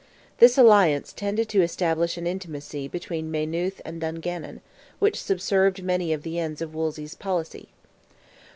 [0.39, 4.61] This alliance tended to establish an intimacy between Maynooth and Dungannon,
[4.97, 7.69] which subserved many of the ends of Wolsey's policy.